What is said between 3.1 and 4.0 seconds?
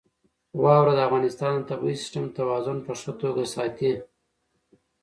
توګه ساتي.